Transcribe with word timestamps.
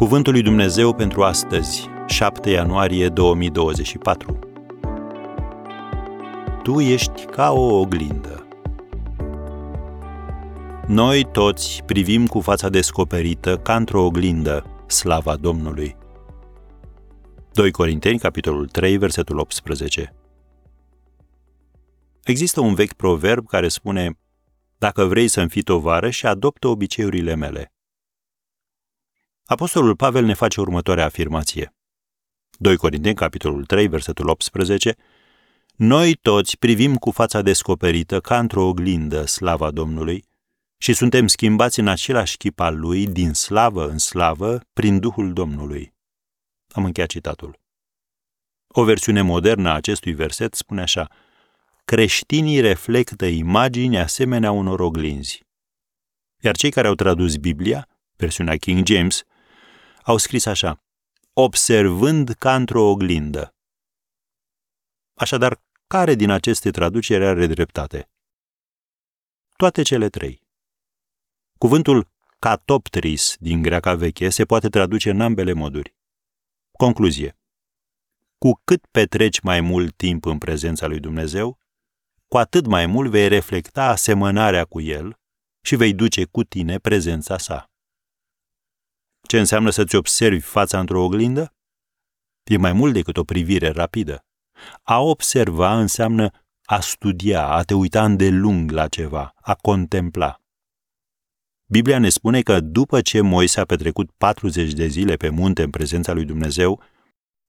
Cuvântul 0.00 0.32
lui 0.32 0.42
Dumnezeu 0.42 0.94
pentru 0.94 1.22
astăzi, 1.22 1.88
7 2.06 2.50
ianuarie 2.50 3.08
2024. 3.08 4.38
Tu 6.62 6.80
ești 6.80 7.24
ca 7.24 7.52
o 7.52 7.78
oglindă. 7.78 8.46
Noi 10.86 11.24
toți 11.32 11.82
privim 11.86 12.26
cu 12.26 12.40
fața 12.40 12.68
descoperită 12.68 13.58
ca 13.58 13.76
într-o 13.76 14.04
oglindă 14.04 14.84
slava 14.86 15.36
Domnului. 15.36 15.96
2 17.52 17.70
Corinteni, 17.70 18.18
capitolul 18.18 18.66
3, 18.68 18.96
versetul 18.96 19.38
18. 19.38 20.14
Există 22.24 22.60
un 22.60 22.74
vechi 22.74 22.92
proverb 22.92 23.46
care 23.46 23.68
spune 23.68 24.18
Dacă 24.78 25.04
vrei 25.04 25.28
să-mi 25.28 25.48
fii 25.48 25.62
tovarăș 25.62 26.16
și 26.16 26.26
adoptă 26.26 26.68
obiceiurile 26.68 27.34
mele. 27.34 27.72
Apostolul 29.50 29.96
Pavel 29.96 30.24
ne 30.24 30.34
face 30.34 30.60
următoarea 30.60 31.04
afirmație. 31.04 31.74
2 32.58 32.76
Corinteni, 32.76 33.14
capitolul 33.14 33.64
3, 33.64 33.86
versetul 33.86 34.28
18, 34.28 34.96
Noi 35.76 36.14
toți 36.14 36.58
privim 36.58 36.96
cu 36.96 37.10
fața 37.10 37.42
descoperită 37.42 38.20
ca 38.20 38.38
într-o 38.38 38.66
oglindă 38.66 39.26
slava 39.26 39.70
Domnului 39.70 40.24
și 40.78 40.92
suntem 40.92 41.26
schimbați 41.26 41.80
în 41.80 41.88
același 41.88 42.36
chip 42.36 42.60
al 42.60 42.78
Lui, 42.78 43.06
din 43.06 43.32
slavă 43.32 43.88
în 43.88 43.98
slavă, 43.98 44.60
prin 44.72 44.98
Duhul 44.98 45.32
Domnului. 45.32 45.94
Am 46.68 46.84
încheiat 46.84 47.08
citatul. 47.08 47.58
O 48.66 48.84
versiune 48.84 49.20
modernă 49.20 49.68
a 49.68 49.74
acestui 49.74 50.12
verset 50.12 50.54
spune 50.54 50.80
așa, 50.80 51.08
creștinii 51.84 52.60
reflectă 52.60 53.26
imagini 53.26 53.98
asemenea 53.98 54.50
unor 54.50 54.80
oglinzi. 54.80 55.42
Iar 56.40 56.56
cei 56.56 56.70
care 56.70 56.86
au 56.86 56.94
tradus 56.94 57.36
Biblia, 57.36 57.88
versiunea 58.16 58.56
King 58.56 58.86
James, 58.86 59.24
au 60.10 60.16
scris 60.16 60.46
așa, 60.46 60.82
observând 61.32 62.30
ca 62.30 62.54
într-o 62.54 62.82
oglindă. 62.82 63.54
Așadar, 65.14 65.62
care 65.86 66.14
din 66.14 66.30
aceste 66.30 66.70
traduceri 66.70 67.24
are 67.24 67.46
dreptate? 67.46 68.10
Toate 69.56 69.82
cele 69.82 70.08
trei. 70.08 70.48
Cuvântul 71.58 72.08
catoptris 72.38 73.36
din 73.38 73.62
greaca 73.62 73.94
veche 73.94 74.28
se 74.28 74.44
poate 74.44 74.68
traduce 74.68 75.10
în 75.10 75.20
ambele 75.20 75.52
moduri. 75.52 75.96
Concluzie. 76.72 77.38
Cu 78.38 78.60
cât 78.64 78.86
petreci 78.86 79.40
mai 79.40 79.60
mult 79.60 79.96
timp 79.96 80.24
în 80.24 80.38
prezența 80.38 80.86
lui 80.86 81.00
Dumnezeu, 81.00 81.58
cu 82.28 82.38
atât 82.38 82.66
mai 82.66 82.86
mult 82.86 83.10
vei 83.10 83.28
reflecta 83.28 83.84
asemănarea 83.84 84.64
cu 84.64 84.80
El 84.80 85.18
și 85.60 85.76
vei 85.76 85.94
duce 85.94 86.24
cu 86.24 86.44
tine 86.44 86.78
prezența 86.78 87.38
sa. 87.38 87.69
Ce 89.30 89.38
înseamnă 89.38 89.70
să-ți 89.70 89.96
observi 89.96 90.40
fața 90.40 90.78
într-o 90.80 91.02
oglindă? 91.02 91.54
E 92.44 92.56
mai 92.56 92.72
mult 92.72 92.92
decât 92.92 93.16
o 93.16 93.24
privire 93.24 93.68
rapidă. 93.68 94.24
A 94.82 95.00
observa 95.00 95.78
înseamnă 95.78 96.30
a 96.64 96.80
studia, 96.80 97.46
a 97.46 97.62
te 97.62 97.74
uita 97.74 98.04
îndelung 98.04 98.70
la 98.70 98.88
ceva, 98.88 99.34
a 99.40 99.54
contempla. 99.54 100.40
Biblia 101.66 101.98
ne 101.98 102.08
spune 102.08 102.42
că 102.42 102.60
după 102.60 103.00
ce 103.00 103.20
Moise 103.20 103.60
a 103.60 103.64
petrecut 103.64 104.10
40 104.10 104.72
de 104.72 104.86
zile 104.86 105.16
pe 105.16 105.28
munte 105.28 105.62
în 105.62 105.70
prezența 105.70 106.12
lui 106.12 106.24
Dumnezeu, 106.24 106.82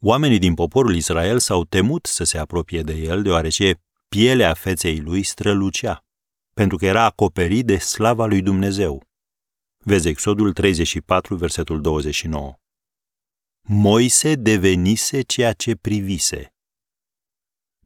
oamenii 0.00 0.38
din 0.38 0.54
poporul 0.54 0.94
Israel 0.94 1.38
s-au 1.38 1.64
temut 1.64 2.06
să 2.06 2.24
se 2.24 2.38
apropie 2.38 2.82
de 2.82 2.94
el, 2.94 3.22
deoarece 3.22 3.80
pielea 4.08 4.54
feței 4.54 5.00
lui 5.00 5.22
strălucea, 5.22 6.04
pentru 6.54 6.76
că 6.76 6.86
era 6.86 7.04
acoperit 7.04 7.66
de 7.66 7.76
slava 7.76 8.26
lui 8.26 8.42
Dumnezeu. 8.42 9.10
Vezi 9.84 10.08
Exodul 10.08 10.52
34, 10.52 11.36
versetul 11.36 11.80
29. 11.80 12.54
Moise 13.62 14.34
devenise 14.34 15.20
ceea 15.22 15.52
ce 15.52 15.74
privise. 15.74 16.54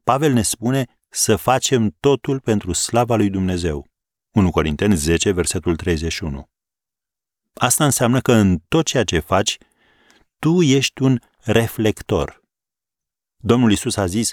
Pavel 0.03 0.33
ne 0.33 0.41
spune 0.41 0.85
să 1.09 1.35
facem 1.35 1.95
totul 1.99 2.39
pentru 2.39 2.71
slava 2.71 3.15
lui 3.15 3.29
Dumnezeu. 3.29 3.87
1 4.31 4.51
Corinteni 4.51 4.95
10, 4.95 5.31
versetul 5.31 5.75
31. 5.75 6.49
Asta 7.53 7.85
înseamnă 7.85 8.21
că 8.21 8.33
în 8.33 8.59
tot 8.67 8.85
ceea 8.85 9.03
ce 9.03 9.19
faci, 9.19 9.57
tu 10.39 10.61
ești 10.61 11.01
un 11.01 11.19
reflector. 11.37 12.41
Domnul 13.37 13.71
Isus 13.71 13.95
a 13.95 14.05
zis, 14.05 14.31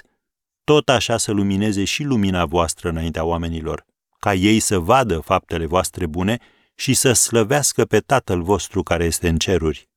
tot 0.63 0.89
așa 0.89 1.17
să 1.17 1.31
lumineze 1.31 1.83
și 1.83 2.03
lumina 2.03 2.45
voastră 2.45 2.89
înaintea 2.89 3.23
oamenilor, 3.23 3.85
ca 4.19 4.33
ei 4.33 4.59
să 4.59 4.79
vadă 4.79 5.19
faptele 5.19 5.65
voastre 5.65 6.05
bune 6.05 6.39
și 6.75 6.93
să 6.93 7.13
slăvească 7.13 7.85
pe 7.85 7.99
Tatăl 7.99 8.41
vostru 8.41 8.83
care 8.83 9.03
este 9.03 9.27
în 9.27 9.37
ceruri. 9.37 9.89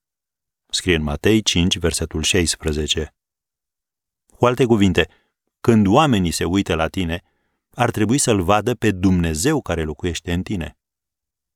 Scrie 0.69 0.95
în 0.95 1.03
Matei 1.03 1.41
5, 1.41 1.77
versetul 1.77 2.21
16. 2.21 3.13
Cu 4.35 4.45
alte 4.45 4.65
cuvinte, 4.65 5.09
când 5.61 5.87
oamenii 5.87 6.31
se 6.31 6.45
uită 6.45 6.75
la 6.75 6.87
tine, 6.87 7.23
ar 7.73 7.91
trebui 7.91 8.17
să-L 8.17 8.41
vadă 8.41 8.75
pe 8.75 8.91
Dumnezeu 8.91 9.61
care 9.61 9.83
locuiește 9.83 10.33
în 10.33 10.43
tine. 10.43 10.77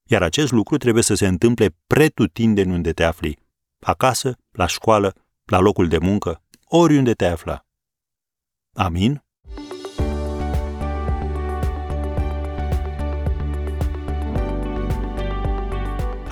Iar 0.04 0.22
acest 0.24 0.52
lucru 0.52 0.78
trebuie 0.78 1.04
să 1.04 1.14
se 1.14 1.28
întâmple 1.28 1.76
pretutindeni 1.88 2.72
unde 2.72 2.94
te 2.94 3.04
afli, 3.04 3.40
acasă, 3.80 4.38
la 4.52 4.66
școală, 4.66 5.16
la 5.46 5.60
locul 5.60 5.88
de 5.88 5.98
muncă, 5.98 6.44
oriunde 6.64 7.14
te 7.14 7.26
afla. 7.26 7.66
Amin? 8.74 9.23